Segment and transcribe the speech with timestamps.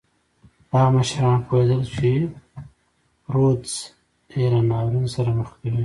[0.69, 2.11] دغه مشران پوهېدل چې
[3.33, 3.73] رودز
[4.41, 5.79] یې له ناورین سره مخ کوي.